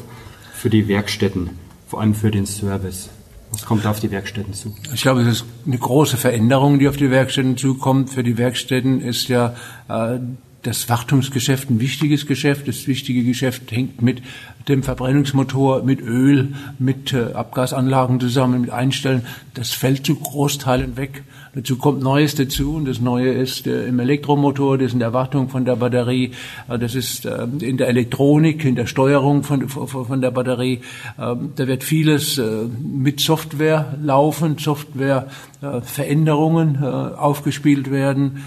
für 0.54 0.70
die 0.70 0.88
Werkstätten, 0.88 1.50
vor 1.88 2.00
allem 2.00 2.13
für 2.13 2.32
den 2.32 2.46
Service? 2.46 3.10
Was 3.51 3.65
kommt 3.65 3.86
da 3.86 3.92
auf 3.92 4.00
die 4.00 4.12
Werkstätten 4.12 4.54
zu? 4.54 4.75
Ich 4.94 5.01
glaube, 5.01 5.22
es 5.22 5.27
ist 5.27 5.46
eine 5.65 5.77
große 5.77 6.18
Veränderung, 6.18 6.80
die 6.80 6.88
auf 6.88 6.98
die 6.98 7.10
Werkstätten 7.10 7.58
zukommt. 7.58 8.10
Für 8.10 8.24
die 8.24 8.38
Werkstätten 8.38 9.01
ist 9.01 9.27
ja 9.27 9.56
äh, 9.88 10.20
das 10.66 10.90
Wartungsgeschäft 10.90 11.70
ein 11.70 11.80
wichtiges 11.80 12.26
Geschäft. 12.26 12.68
Das 12.68 12.88
wichtige 12.88 13.24
Geschäft 13.24 13.72
hängt 13.72 14.02
mit 14.02 14.22
dem 14.68 14.82
Verbrennungsmotor, 14.82 15.84
mit 15.84 16.02
Öl, 16.02 16.54
mit 16.80 17.14
äh, 17.14 17.34
Abgasanlagen 17.34 18.20
zusammen, 18.20 18.62
mit 18.62 18.72
Einstellen. 18.72 19.26
Das 19.54 19.74
fällt 19.74 20.06
zu 20.06 20.16
Großteilen 20.16 20.98
weg. 20.98 21.24
Dazu 21.54 21.78
kommt 21.78 22.02
Neues 22.02 22.36
dazu 22.36 22.76
und 22.76 22.86
das 22.86 23.00
Neue 23.00 23.32
ist 23.32 23.68
äh, 23.68 23.88
im 23.88 24.00
Elektromotor, 24.00 24.78
das 24.78 24.88
ist 24.88 24.94
in 24.94 25.00
der 25.00 25.14
Wartung 25.14 25.48
von 25.48 25.64
der 25.64 25.78
Batterie, 25.78 26.32
äh, 26.68 26.78
das 26.78 26.96
ist 26.96 27.26
äh, 27.26 27.48
in 27.60 27.78
der 27.78 27.88
Elektronik, 27.88 28.66
in 28.66 28.76
der 28.76 28.88
Steuerung 28.88 29.44
von, 29.44 29.70
von, 29.70 30.20
der 30.20 30.32
Batterie. 30.32 30.82
Ähm, 31.18 31.54
da 31.56 31.68
wird 31.68 31.84
vieles 31.84 32.38
äh, 32.40 32.66
mit 32.84 33.22
Software 33.22 33.98
laufen, 34.02 34.58
Software 34.58 35.28
äh, 35.62 35.80
Veränderungen 35.82 36.84
aufgespielt 36.84 37.92
werden 37.92 38.44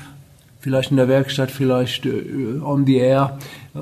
vielleicht 0.61 0.91
in 0.91 0.97
der 0.97 1.09
Werkstatt, 1.09 1.51
vielleicht 1.51 2.07
äh, 2.07 2.61
on 2.63 2.85
the 2.87 2.97
air. 2.97 3.39
Äh, 3.75 3.79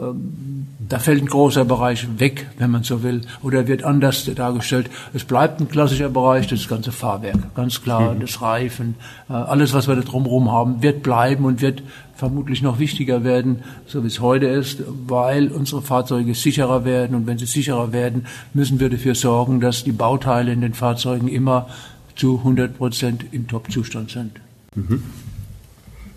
da 0.88 0.98
fällt 0.98 1.22
ein 1.22 1.26
großer 1.26 1.64
Bereich 1.64 2.06
weg, 2.18 2.46
wenn 2.58 2.70
man 2.70 2.84
so 2.84 3.02
will, 3.02 3.22
oder 3.42 3.66
wird 3.66 3.82
anders 3.82 4.24
dargestellt. 4.34 4.88
Es 5.14 5.24
bleibt 5.24 5.60
ein 5.60 5.68
klassischer 5.68 6.08
Bereich, 6.08 6.46
das 6.46 6.68
ganze 6.68 6.92
Fahrwerk, 6.92 7.54
ganz 7.54 7.82
klar, 7.82 8.14
mhm. 8.14 8.20
das 8.20 8.40
Reifen, 8.40 8.94
äh, 9.28 9.32
alles, 9.32 9.72
was 9.74 9.88
wir 9.88 9.96
da 9.96 10.02
drumherum 10.02 10.52
haben, 10.52 10.82
wird 10.82 11.02
bleiben 11.02 11.44
und 11.44 11.60
wird 11.60 11.82
vermutlich 12.14 12.62
noch 12.62 12.78
wichtiger 12.78 13.24
werden, 13.24 13.62
so 13.86 14.02
wie 14.02 14.06
es 14.06 14.20
heute 14.20 14.46
ist, 14.46 14.82
weil 15.06 15.48
unsere 15.48 15.82
Fahrzeuge 15.82 16.34
sicherer 16.34 16.84
werden. 16.84 17.14
Und 17.14 17.26
wenn 17.26 17.36
sie 17.36 17.46
sicherer 17.46 17.92
werden, 17.92 18.26
müssen 18.54 18.80
wir 18.80 18.88
dafür 18.88 19.14
sorgen, 19.14 19.60
dass 19.60 19.84
die 19.84 19.92
Bauteile 19.92 20.52
in 20.52 20.62
den 20.62 20.72
Fahrzeugen 20.72 21.28
immer 21.28 21.68
zu 22.14 22.38
100 22.38 22.78
Prozent 22.78 23.24
im 23.32 23.46
Top-Zustand 23.46 24.10
sind. 24.10 24.40
Mhm. 24.74 25.02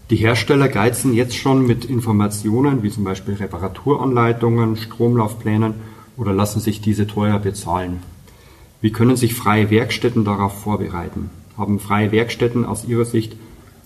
Die 0.10 0.16
Hersteller 0.16 0.70
geizen 0.70 1.14
jetzt 1.14 1.36
schon 1.36 1.68
mit 1.68 1.86
Informationen 1.86 2.82
wie 2.82 2.90
zum 2.90 3.04
Beispiel 3.04 3.36
Reparaturanleitungen, 3.36 4.76
Stromlaufplänen 4.76 5.76
oder 6.18 6.34
lassen 6.34 6.60
sich 6.60 6.82
diese 6.82 7.06
teuer 7.06 7.38
bezahlen. 7.38 8.00
Wie 8.82 8.92
können 8.92 9.18
sich 9.18 9.36
freie 9.36 9.70
Werkstätten 9.70 10.26
darauf 10.26 10.64
vorbereiten? 10.64 11.30
Haben 11.58 11.80
freie 11.80 12.12
Werkstätten 12.12 12.66
aus 12.66 12.86
Ihrer 12.86 13.06
Sicht 13.06 13.36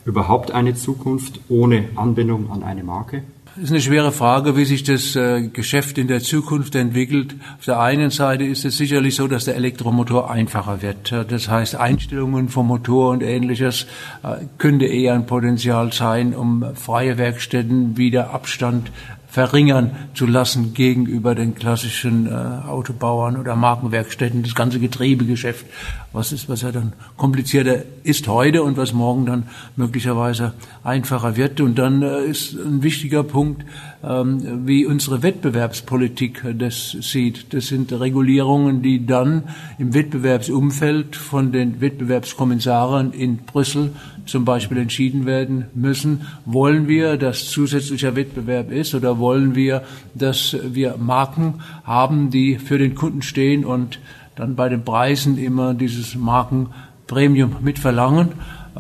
überhaupt 0.05 0.51
eine 0.51 0.75
Zukunft 0.75 1.41
ohne 1.49 1.89
Anbindung 1.95 2.49
an 2.51 2.63
eine 2.63 2.85
Marke? 2.85 3.23
Ist 3.55 3.69
eine 3.69 3.81
schwere 3.81 4.11
Frage, 4.11 4.57
wie 4.57 4.65
sich 4.65 4.83
das 4.83 5.15
äh, 5.15 5.47
Geschäft 5.47 5.97
in 5.99 6.07
der 6.07 6.21
Zukunft 6.21 6.73
entwickelt. 6.75 7.35
Auf 7.59 7.65
der 7.65 7.79
einen 7.79 8.09
Seite 8.09 8.43
ist 8.43 8.65
es 8.65 8.77
sicherlich 8.77 9.15
so, 9.15 9.27
dass 9.27 9.45
der 9.45 9.55
Elektromotor 9.55 10.31
einfacher 10.31 10.81
wird. 10.81 11.11
Das 11.11 11.49
heißt, 11.49 11.75
Einstellungen 11.75 12.49
vom 12.49 12.67
Motor 12.67 13.11
und 13.11 13.21
ähnliches 13.21 13.85
äh, 14.23 14.45
könnte 14.57 14.85
eher 14.85 15.13
ein 15.13 15.27
Potenzial 15.27 15.93
sein, 15.93 16.33
um 16.33 16.65
freie 16.73 17.17
Werkstätten 17.19 17.95
wieder 17.95 18.31
Abstand 18.31 18.91
verringern 19.33 19.95
zu 20.13 20.27
lassen 20.27 20.75
gegenüber 20.75 21.33
den 21.33 21.55
klassischen 21.55 22.27
äh, 22.27 22.67
Autobauern 22.67 23.35
oder 23.35 23.55
Markenwerkstätten, 23.55 24.43
das 24.43 24.53
ganze 24.53 24.79
Getriebegeschäft, 24.79 25.65
was 26.11 26.31
ist, 26.31 26.49
was 26.49 26.61
ja 26.61 26.71
dann 26.71 26.93
komplizierter 27.17 27.77
ist 28.03 28.27
heute 28.27 28.61
und 28.61 28.77
was 28.77 28.93
morgen 28.93 29.25
dann 29.25 29.47
möglicherweise 29.75 30.53
einfacher 30.83 31.35
wird. 31.35 31.61
Und 31.61 31.79
dann 31.79 32.03
äh, 32.03 32.25
ist 32.25 32.53
ein 32.53 32.83
wichtiger 32.83 33.23
Punkt, 33.23 33.65
wie 34.05 34.85
unsere 34.85 35.23
Wettbewerbspolitik 35.23 36.43
das 36.57 36.91
sieht. 36.91 37.53
Das 37.53 37.67
sind 37.67 37.93
Regulierungen, 37.93 38.81
die 38.81 39.05
dann 39.05 39.43
im 39.77 39.93
Wettbewerbsumfeld 39.93 41.15
von 41.15 41.53
den 41.53 41.79
Wettbewerbskommissaren 41.79 43.13
in 43.13 43.37
Brüssel 43.37 43.91
zum 44.25 44.43
Beispiel 44.43 44.77
entschieden 44.77 45.25
werden 45.25 45.67
müssen. 45.73 46.23
Wollen 46.45 46.89
wir, 46.89 47.15
dass 47.15 47.49
zusätzlicher 47.49 48.15
Wettbewerb 48.17 48.71
ist 48.71 48.93
oder 48.93 49.19
wollen 49.19 49.55
wir, 49.55 49.83
dass 50.13 50.57
wir 50.61 50.97
Marken 50.97 51.61
haben, 51.85 52.29
die 52.29 52.57
für 52.57 52.77
den 52.77 52.95
Kunden 52.95 53.21
stehen 53.21 53.63
und 53.63 53.99
dann 54.35 54.55
bei 54.55 54.67
den 54.67 54.83
Preisen 54.83 55.37
immer 55.37 55.73
dieses 55.73 56.15
Markenpremium 56.15 57.55
mitverlangen? 57.61 58.29
Äh, 58.75 58.79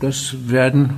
das 0.00 0.34
werden 0.46 0.90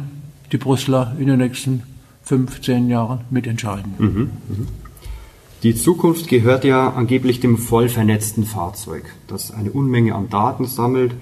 die 0.52 0.58
Brüsseler 0.58 1.16
in 1.18 1.26
den 1.26 1.38
nächsten 1.38 1.82
15 2.24 2.88
Jahren 2.88 3.20
mitentscheiden. 3.30 3.94
Mhm, 3.98 4.30
mhm. 4.48 4.68
Die 5.62 5.74
Zukunft 5.74 6.28
gehört 6.28 6.64
ja 6.64 6.90
angeblich 6.90 7.40
dem 7.40 7.56
voll 7.56 7.88
vernetzten 7.88 8.44
Fahrzeug, 8.44 9.04
das 9.28 9.50
eine 9.50 9.70
Unmenge 9.70 10.14
an 10.14 10.28
Daten 10.28 10.66
sammelt 10.66 11.14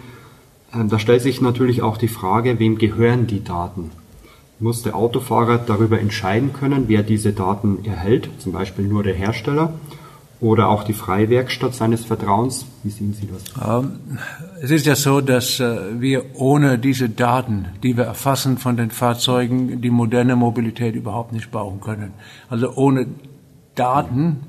ähm, 0.74 0.88
da 0.88 0.98
stellt 0.98 1.22
sich 1.22 1.40
natürlich 1.40 1.82
auch 1.82 1.96
die 1.96 2.08
Frage, 2.08 2.58
wem 2.58 2.78
gehören 2.78 3.26
die 3.26 3.44
Daten? 3.44 3.90
Muss 4.58 4.82
der 4.82 4.94
Autofahrer 4.94 5.58
darüber 5.58 6.00
entscheiden 6.00 6.52
können, 6.52 6.84
wer 6.86 7.02
diese 7.02 7.32
Daten 7.32 7.84
erhält, 7.84 8.30
zum 8.38 8.52
Beispiel 8.52 8.84
nur 8.84 9.02
der 9.02 9.14
Hersteller 9.14 9.74
oder 10.42 10.68
auch 10.68 10.82
die 10.82 10.92
Freiwerkstatt 10.92 11.72
seines 11.72 12.04
Vertrauens? 12.04 12.66
Wie 12.82 12.90
sehen 12.90 13.14
Sie 13.14 13.28
das? 13.28 13.44
Ähm, 13.64 14.18
es 14.60 14.72
ist 14.72 14.86
ja 14.86 14.96
so, 14.96 15.20
dass 15.20 15.60
äh, 15.60 16.00
wir 16.00 16.34
ohne 16.34 16.78
diese 16.78 17.08
Daten, 17.08 17.68
die 17.84 17.96
wir 17.96 18.04
erfassen 18.04 18.58
von 18.58 18.76
den 18.76 18.90
Fahrzeugen, 18.90 19.80
die 19.80 19.90
moderne 19.90 20.34
Mobilität 20.34 20.96
überhaupt 20.96 21.32
nicht 21.32 21.52
bauen 21.52 21.80
können. 21.80 22.12
Also 22.50 22.74
ohne 22.74 23.06
Daten 23.76 24.40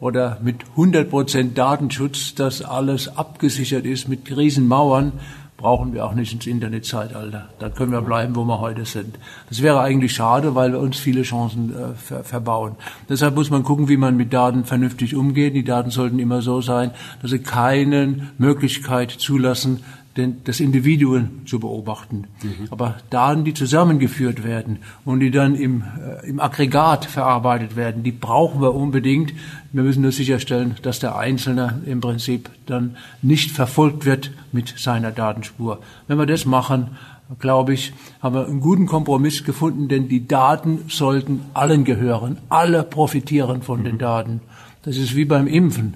oder 0.00 0.38
mit 0.42 0.64
100% 0.76 1.54
Datenschutz, 1.54 2.34
dass 2.34 2.60
alles 2.60 3.16
abgesichert 3.16 3.86
ist 3.86 4.08
mit 4.08 4.36
Riesenmauern, 4.36 5.12
brauchen 5.56 5.94
wir 5.94 6.04
auch 6.04 6.14
nicht 6.14 6.32
ins 6.32 6.46
Internetzeitalter. 6.46 7.48
Da 7.58 7.68
können 7.70 7.92
wir 7.92 8.02
bleiben, 8.02 8.36
wo 8.36 8.44
wir 8.44 8.60
heute 8.60 8.84
sind. 8.84 9.18
Das 9.48 9.62
wäre 9.62 9.80
eigentlich 9.80 10.14
schade, 10.14 10.54
weil 10.54 10.72
wir 10.72 10.80
uns 10.80 10.98
viele 10.98 11.22
Chancen 11.22 11.74
äh, 11.74 11.94
ver 11.94 12.24
verbauen. 12.24 12.76
Deshalb 13.08 13.34
muss 13.34 13.50
man 13.50 13.62
gucken, 13.62 13.88
wie 13.88 13.96
man 13.96 14.16
mit 14.16 14.32
Daten 14.32 14.64
vernünftig 14.64 15.16
umgeht. 15.16 15.54
Die 15.54 15.64
Daten 15.64 15.90
sollten 15.90 16.18
immer 16.18 16.42
so 16.42 16.60
sein, 16.60 16.90
dass 17.22 17.30
sie 17.30 17.38
keine 17.38 18.28
Möglichkeit 18.38 19.10
zulassen, 19.10 19.82
den, 20.16 20.42
das 20.44 20.60
Individuum 20.60 21.46
zu 21.46 21.60
beobachten. 21.60 22.24
Mhm. 22.42 22.68
Aber 22.70 22.96
Daten, 23.10 23.44
die 23.44 23.54
zusammengeführt 23.54 24.44
werden 24.44 24.78
und 25.04 25.20
die 25.20 25.30
dann 25.30 25.54
im, 25.54 25.82
äh, 25.82 26.28
im 26.28 26.40
Aggregat 26.40 27.04
verarbeitet 27.04 27.76
werden, 27.76 28.02
die 28.02 28.12
brauchen 28.12 28.60
wir 28.60 28.74
unbedingt. 28.74 29.32
Wir 29.72 29.82
müssen 29.82 30.02
nur 30.02 30.12
sicherstellen, 30.12 30.76
dass 30.82 30.98
der 30.98 31.16
Einzelne 31.16 31.82
im 31.86 32.00
Prinzip 32.00 32.50
dann 32.66 32.96
nicht 33.22 33.50
verfolgt 33.50 34.06
wird 34.06 34.30
mit 34.52 34.74
seiner 34.78 35.12
Datenspur. 35.12 35.80
Wenn 36.08 36.18
wir 36.18 36.26
das 36.26 36.46
machen, 36.46 36.96
glaube 37.38 37.74
ich, 37.74 37.92
haben 38.22 38.34
wir 38.34 38.46
einen 38.46 38.60
guten 38.60 38.86
Kompromiss 38.86 39.44
gefunden, 39.44 39.88
denn 39.88 40.08
die 40.08 40.26
Daten 40.28 40.84
sollten 40.88 41.40
allen 41.54 41.84
gehören. 41.84 42.38
Alle 42.48 42.82
profitieren 42.82 43.62
von 43.62 43.80
mhm. 43.80 43.84
den 43.84 43.98
Daten. 43.98 44.40
Das 44.86 44.96
ist 44.96 45.16
wie 45.16 45.24
beim 45.24 45.48
Impfen. 45.48 45.94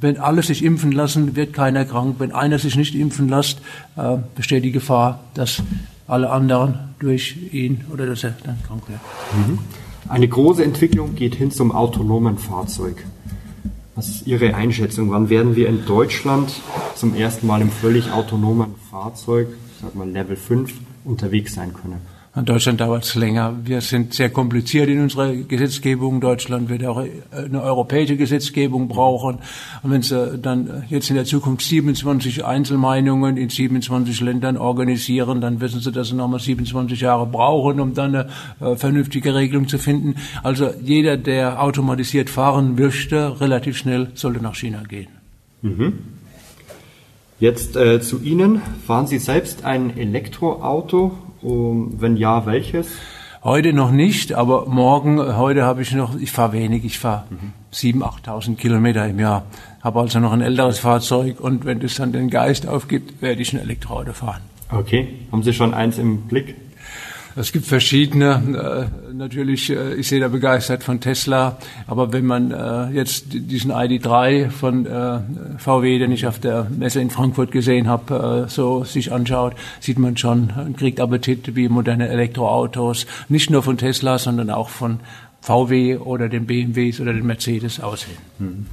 Wenn 0.00 0.18
alle 0.18 0.42
sich 0.42 0.64
impfen 0.64 0.90
lassen, 0.90 1.36
wird 1.36 1.54
keiner 1.54 1.84
krank. 1.84 2.16
Wenn 2.18 2.32
einer 2.32 2.58
sich 2.58 2.76
nicht 2.76 2.94
impfen 2.94 3.28
lässt, 3.28 3.60
äh, 3.96 4.18
besteht 4.34 4.64
die 4.64 4.72
Gefahr, 4.72 5.20
dass 5.34 5.62
alle 6.08 6.28
anderen 6.30 6.94
durch 6.98 7.36
ihn 7.52 7.84
oder 7.92 8.06
dass 8.06 8.24
er 8.24 8.34
dann 8.44 8.58
krank 8.66 8.82
wird. 8.88 9.00
Mhm. 9.48 9.60
Eine 10.08 10.28
große 10.28 10.62
Entwicklung 10.64 11.14
geht 11.14 11.36
hin 11.36 11.52
zum 11.52 11.70
autonomen 11.72 12.36
Fahrzeug. 12.36 13.06
Was 13.94 14.08
ist 14.08 14.26
Ihre 14.26 14.54
Einschätzung? 14.56 15.10
Wann 15.12 15.30
werden 15.30 15.54
wir 15.54 15.68
in 15.68 15.86
Deutschland 15.86 16.52
zum 16.96 17.14
ersten 17.14 17.46
Mal 17.46 17.62
im 17.62 17.70
völlig 17.70 18.10
autonomen 18.10 18.74
Fahrzeug, 18.90 19.46
ich 19.76 19.80
sag 19.80 19.94
mal 19.94 20.10
Level 20.10 20.36
5, 20.36 20.72
unterwegs 21.04 21.54
sein 21.54 21.72
können? 21.72 22.00
In 22.36 22.46
Deutschland 22.46 22.80
dauert 22.80 23.04
es 23.04 23.14
länger. 23.14 23.54
Wir 23.62 23.80
sind 23.80 24.12
sehr 24.12 24.28
kompliziert 24.28 24.88
in 24.88 25.00
unserer 25.00 25.32
Gesetzgebung. 25.34 26.20
Deutschland 26.20 26.68
wird 26.68 26.84
auch 26.84 27.00
eine 27.30 27.62
europäische 27.62 28.16
Gesetzgebung 28.16 28.88
brauchen. 28.88 29.38
Und 29.84 29.90
wenn 29.92 30.02
Sie 30.02 30.36
dann 30.38 30.82
jetzt 30.88 31.10
in 31.10 31.14
der 31.14 31.26
Zukunft 31.26 31.64
27 31.64 32.44
Einzelmeinungen 32.44 33.36
in 33.36 33.50
27 33.50 34.20
Ländern 34.20 34.56
organisieren, 34.56 35.40
dann 35.40 35.60
wissen 35.60 35.78
Sie, 35.78 35.92
dass 35.92 36.08
Sie 36.08 36.16
nochmal 36.16 36.40
27 36.40 37.00
Jahre 37.00 37.24
brauchen, 37.24 37.78
um 37.78 37.94
dann 37.94 38.16
eine 38.16 38.28
äh, 38.60 38.74
vernünftige 38.74 39.32
Regelung 39.32 39.68
zu 39.68 39.78
finden. 39.78 40.16
Also 40.42 40.70
jeder, 40.82 41.16
der 41.16 41.62
automatisiert 41.62 42.30
fahren 42.30 42.74
möchte, 42.74 43.40
relativ 43.40 43.76
schnell 43.76 44.08
sollte 44.14 44.42
nach 44.42 44.56
China 44.56 44.82
gehen. 44.82 45.08
Mhm. 45.62 45.92
Jetzt 47.38 47.76
äh, 47.76 48.00
zu 48.00 48.20
Ihnen. 48.22 48.60
Fahren 48.86 49.06
Sie 49.06 49.18
selbst 49.18 49.64
ein 49.64 49.96
Elektroauto? 49.96 51.12
Wenn 51.44 52.16
ja, 52.16 52.46
welches? 52.46 52.88
Heute 53.42 53.74
noch 53.74 53.90
nicht, 53.90 54.32
aber 54.32 54.64
morgen, 54.66 55.18
heute 55.36 55.64
habe 55.64 55.82
ich 55.82 55.92
noch, 55.92 56.18
ich 56.18 56.32
fahre 56.32 56.54
wenig, 56.54 56.86
ich 56.86 56.98
fahre 56.98 57.24
mhm. 57.28 57.52
7.000, 57.74 58.24
8.000 58.24 58.56
Kilometer 58.56 59.06
im 59.06 59.18
Jahr, 59.18 59.44
habe 59.82 60.00
also 60.00 60.20
noch 60.20 60.32
ein 60.32 60.40
älteres 60.40 60.78
Fahrzeug 60.78 61.40
und 61.40 61.66
wenn 61.66 61.80
das 61.80 61.96
dann 61.96 62.12
den 62.12 62.30
Geist 62.30 62.66
aufgibt, 62.66 63.20
werde 63.20 63.42
ich 63.42 63.52
ein 63.52 63.60
Elektroauto 63.60 64.14
fahren. 64.14 64.40
Okay, 64.72 65.08
haben 65.30 65.42
Sie 65.42 65.52
schon 65.52 65.74
eins 65.74 65.98
im 65.98 66.22
Blick? 66.22 66.56
Es 67.36 67.50
gibt 67.50 67.66
verschiedene. 67.66 68.88
Äh, 69.10 69.12
natürlich, 69.12 69.70
äh, 69.70 69.94
ich 69.94 70.08
sehe 70.08 70.20
da 70.20 70.28
begeistert 70.28 70.84
von 70.84 71.00
Tesla. 71.00 71.56
Aber 71.88 72.12
wenn 72.12 72.24
man 72.24 72.52
äh, 72.52 72.90
jetzt 72.90 73.26
diesen 73.32 73.72
ID3 73.72 74.50
von 74.50 74.86
VW, 75.58 75.98
den 75.98 76.12
ich 76.12 76.26
auf 76.26 76.38
der 76.38 76.68
Messe 76.70 77.00
in 77.00 77.10
Frankfurt 77.10 77.50
gesehen 77.50 77.88
habe, 77.88 78.46
so 78.48 78.84
sich 78.84 79.12
anschaut, 79.12 79.54
sieht 79.80 79.98
man 79.98 80.16
schon, 80.16 80.74
kriegt 80.76 81.00
Appetit 81.00 81.56
wie 81.56 81.68
moderne 81.68 82.08
Elektroautos. 82.08 83.06
Nicht 83.28 83.50
nur 83.50 83.62
von 83.62 83.78
Tesla, 83.78 84.18
sondern 84.18 84.50
auch 84.50 84.68
von 84.68 85.00
VW 85.40 85.96
oder 85.96 86.28
den 86.28 86.46
BMWs 86.46 87.00
oder 87.00 87.12
den 87.12 87.26
Mercedes 87.26 87.80
aussehen. 87.80 88.18
Hm. 88.38 88.66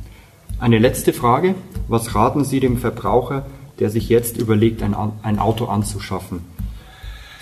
Eine 0.60 0.78
letzte 0.78 1.14
Frage. 1.14 1.56
Was 1.88 2.14
raten 2.16 2.46
Sie 2.46 2.60
dem 2.60 2.78
Verbraucher, 2.78 3.46
der 3.80 3.90
sich 3.90 4.10
jetzt 4.10 4.38
überlegt, 4.38 4.84
ein 4.84 5.40
Auto 5.40 5.66
anzuschaffen? 5.66 6.42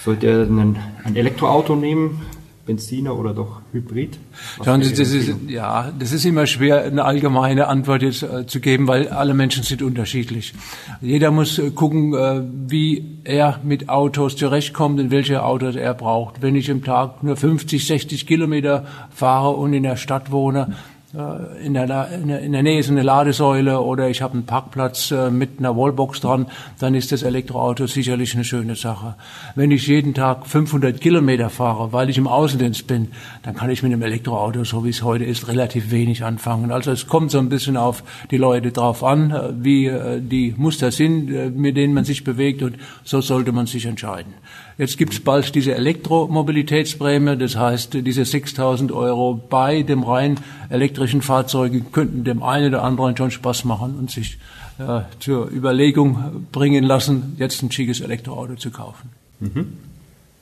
Sollte 0.03 0.27
er 0.27 0.41
einen, 0.41 0.77
ein 1.03 1.15
Elektroauto 1.15 1.75
nehmen, 1.75 2.21
Benziner 2.65 3.17
oder 3.17 3.33
doch 3.33 3.61
Hybrid? 3.71 4.19
Schauen 4.63 4.83
Sie, 4.83 4.93
das 4.93 5.11
ist, 5.11 5.33
ja, 5.47 5.91
das 5.97 6.11
ist 6.11 6.23
immer 6.23 6.45
schwer, 6.45 6.83
eine 6.83 7.03
allgemeine 7.03 7.67
Antwort 7.67 8.03
jetzt 8.03 8.21
äh, 8.21 8.45
zu 8.45 8.59
geben, 8.59 8.87
weil 8.87 9.07
alle 9.07 9.33
Menschen 9.33 9.63
sind 9.63 9.81
unterschiedlich. 9.81 10.53
Jeder 11.01 11.31
muss 11.31 11.57
äh, 11.57 11.71
gucken, 11.71 12.13
äh, 12.13 12.43
wie 12.67 13.17
er 13.23 13.59
mit 13.63 13.89
Autos 13.89 14.35
zurechtkommt 14.35 14.99
und 14.99 15.09
welche 15.09 15.43
Autos 15.43 15.75
er 15.75 15.95
braucht. 15.95 16.43
Wenn 16.43 16.55
ich 16.55 16.69
im 16.69 16.83
Tag 16.83 17.23
nur 17.23 17.35
50, 17.35 17.87
60 17.87 18.27
Kilometer 18.27 18.85
fahre 19.09 19.49
und 19.49 19.73
in 19.73 19.81
der 19.81 19.95
Stadt 19.95 20.31
wohne, 20.31 20.75
in 21.11 21.73
der, 21.73 22.11
in 22.11 22.51
der 22.51 22.61
Nähe 22.61 22.79
ist 22.79 22.89
eine 22.91 23.01
Ladesäule 23.01 23.81
oder 23.81 24.09
ich 24.09 24.21
habe 24.21 24.33
einen 24.33 24.45
Parkplatz 24.45 25.09
äh, 25.09 25.31
mit 25.31 25.57
einer 25.57 25.75
Wallbox 25.75 26.21
dran, 26.21 26.45
dann 26.77 26.93
ist 26.93 27.11
das 27.11 27.23
Elektroauto 27.23 27.87
sicherlich 27.87 28.35
eine 28.35 28.43
schöne 28.43 28.75
Sache. 28.75 29.15
Wenn 29.55 29.71
ich 29.71 29.87
jeden 29.87 30.13
Tag 30.13 30.45
500 30.45 31.01
Kilometer 31.01 31.49
fahre, 31.49 31.93
weil 31.93 32.11
ich 32.11 32.19
im 32.19 32.27
Außendienst 32.27 32.85
bin, 32.85 33.07
dann 33.41 33.55
kann 33.55 33.71
ich 33.71 33.81
mit 33.81 33.91
einem 33.91 34.03
Elektroauto, 34.03 34.63
so 34.63 34.85
wie 34.85 34.89
es 34.89 35.01
heute 35.01 35.23
ist, 35.23 35.47
relativ 35.47 35.89
wenig 35.89 36.23
anfangen. 36.23 36.71
Also 36.71 36.91
es 36.91 37.07
kommt 37.07 37.31
so 37.31 37.39
ein 37.39 37.49
bisschen 37.49 37.75
auf 37.75 38.03
die 38.29 38.37
Leute 38.37 38.71
drauf 38.71 39.03
an, 39.03 39.31
äh, 39.31 39.49
wie 39.57 39.91
die 40.19 40.53
Muster 40.57 40.91
sind, 40.91 41.57
mit 41.57 41.75
denen 41.75 41.95
man 41.95 42.05
sich 42.05 42.23
bewegt 42.23 42.61
und 42.61 42.75
so 43.03 43.19
sollte 43.21 43.51
man 43.51 43.65
sich 43.65 43.87
entscheiden. 43.87 44.35
Jetzt 44.79 44.97
gibt 44.97 45.11
es 45.11 45.19
bald 45.19 45.53
diese 45.55 45.75
Elektromobilitätsprämie, 45.75 47.35
das 47.35 47.57
heißt, 47.57 47.95
diese 47.95 48.21
6.000 48.21 48.93
Euro 48.93 49.37
bei 49.49 49.81
dem 49.81 50.03
rein 50.03 50.37
elektrischen 50.99 51.21
Fahrzeug 51.21 51.93
könnten 51.93 52.25
dem 52.25 52.43
einen 52.43 52.73
oder 52.73 52.83
anderen 52.83 53.15
schon 53.15 53.31
Spaß 53.31 53.63
machen 53.63 53.95
und 53.97 54.11
sich 54.11 54.37
äh, 54.79 55.01
zur 55.19 55.49
Überlegung 55.49 56.45
bringen 56.51 56.83
lassen, 56.83 57.35
jetzt 57.37 57.63
ein 57.63 57.71
schickes 57.71 58.01
Elektroauto 58.01 58.55
zu 58.55 58.69
kaufen. 58.69 59.09
Mhm. 59.39 59.77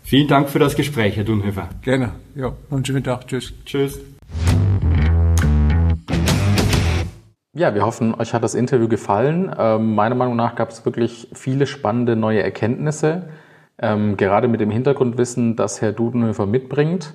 Vielen 0.03 0.27
Dank 0.27 0.49
für 0.49 0.57
das 0.57 0.75
Gespräch, 0.75 1.15
Herr 1.15 1.25
Dunhöfer. 1.25 1.69
Gerne. 1.83 2.13
Ja, 2.35 2.53
einen 2.71 2.83
schönen 2.83 3.03
Tag. 3.03 3.27
Tschüss. 3.27 3.53
Tschüss. 3.65 3.99
Ja, 7.53 7.75
wir 7.75 7.85
hoffen, 7.85 8.15
euch 8.15 8.33
hat 8.33 8.43
das 8.43 8.55
Interview 8.55 8.87
gefallen. 8.87 9.51
Ähm, 9.57 9.93
meiner 9.93 10.15
Meinung 10.15 10.35
nach 10.35 10.55
gab 10.55 10.69
es 10.69 10.85
wirklich 10.85 11.27
viele 11.33 11.67
spannende 11.67 12.15
neue 12.15 12.41
Erkenntnisse. 12.41 13.29
Ähm, 13.79 14.17
gerade 14.17 14.47
mit 14.47 14.59
dem 14.59 14.71
Hintergrundwissen, 14.71 15.55
das 15.55 15.81
Herr 15.81 15.91
Dudenhöfer 15.91 16.47
mitbringt. 16.47 17.13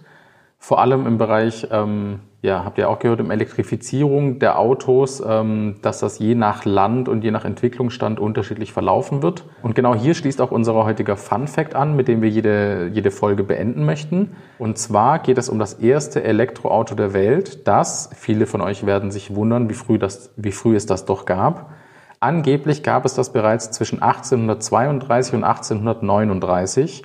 Vor 0.65 0.79
allem 0.79 1.09
im 1.09 1.19
Bereich, 1.19 1.67
ähm, 1.73 2.21
ja, 2.41 2.65
habt 2.65 2.79
ihr 2.79 2.89
auch 2.89 3.01
gehört, 3.01 3.19
im 3.19 3.33
Elektrifizierung 3.33 4.39
der 4.39 4.61
Autos, 4.61 5.21
ähm, 5.27 5.79
dass 5.83 5.99
das 5.99 6.21
je 6.21 6.37
nach 6.37 6.65
Land 6.65 7.09
und 7.09 7.25
je 7.25 7.33
nach 7.33 7.45
Entwicklungsstand 7.45 8.21
unterschiedlich 8.21 8.73
verlaufen 8.73 9.25
wird. 9.25 9.45
Und 9.63 9.75
genau 9.75 9.93
hier 9.93 10.15
schließt 10.15 10.41
auch 10.41 10.53
unser 10.53 10.75
heutiger 10.75 11.17
Fun 11.17 11.49
Fact 11.49 11.75
an, 11.75 11.97
mit 11.97 12.07
dem 12.07 12.23
wir 12.23 12.29
jede, 12.29 12.93
jede 12.93 13.11
Folge 13.11 13.43
beenden 13.43 13.85
möchten. 13.85 14.37
Und 14.57 14.79
zwar 14.79 15.19
geht 15.19 15.37
es 15.37 15.49
um 15.49 15.59
das 15.59 15.75
erste 15.75 16.23
Elektroauto 16.23 16.95
der 16.95 17.13
Welt, 17.13 17.67
das, 17.67 18.11
viele 18.15 18.47
von 18.47 18.61
euch 18.61 18.87
werden 18.87 19.11
sich 19.11 19.35
wundern, 19.35 19.69
wie 19.69 19.75
früh, 19.75 19.99
das, 19.99 20.33
wie 20.37 20.53
früh 20.53 20.77
es 20.77 20.87
das 20.87 21.07
doch 21.07 21.25
gab. 21.25 21.73
Angeblich 22.21 22.85
gab 22.85 23.05
es 23.05 23.15
das 23.15 23.33
bereits 23.33 23.73
zwischen 23.73 24.01
1832 24.01 25.35
und 25.35 25.43
1839 25.43 27.03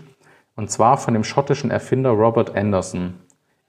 und 0.56 0.70
zwar 0.70 0.98
von 0.98 1.15
dem 1.15 1.24
schottischen 1.24 1.72
Erfinder 1.72 2.12
Robert 2.12 2.56
Anderson. 2.56 3.15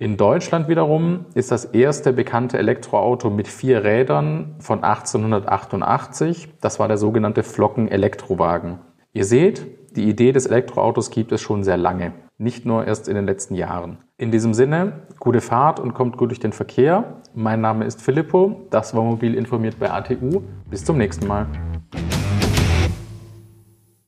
In 0.01 0.17
Deutschland 0.17 0.69
wiederum 0.69 1.27
ist 1.35 1.51
das 1.51 1.65
erste 1.65 2.13
bekannte 2.13 2.57
Elektroauto 2.57 3.31
mit 3.31 3.49
vier 3.49 3.83
Rädern 3.83 4.55
von 4.61 4.85
1888. 4.85 6.51
Das 6.61 6.79
war 6.79 6.87
der 6.87 6.99
sogenannte 6.99 7.43
Flocken-Elektrowagen. 7.43 8.79
Ihr 9.13 9.25
seht, 9.25 9.67
die 9.97 10.09
Idee 10.09 10.31
des 10.31 10.47
Elektroautos 10.47 11.11
gibt 11.11 11.33
es 11.33 11.41
schon 11.41 11.65
sehr 11.65 11.77
lange, 11.77 12.13
nicht 12.37 12.65
nur 12.65 12.87
erst 12.87 13.09
in 13.09 13.17
den 13.17 13.27
letzten 13.27 13.57
Jahren. 13.57 13.99
In 14.19 14.31
diesem 14.31 14.55
Sinne, 14.55 15.01
gute 15.19 15.41
Fahrt 15.41 15.81
und 15.81 15.95
kommt 15.95 16.17
gut 16.17 16.31
durch 16.31 16.39
den 16.39 16.53
Verkehr. 16.53 17.21
Mein 17.35 17.61
Name 17.61 17.85
ist 17.85 18.01
Filippo, 18.01 18.69
das 18.71 18.95
war 18.95 19.03
Mobil 19.03 19.35
informiert 19.35 19.81
bei 19.81 19.91
ATU. 19.91 20.43
Bis 20.71 20.85
zum 20.85 20.97
nächsten 20.97 21.27
Mal. 21.27 21.49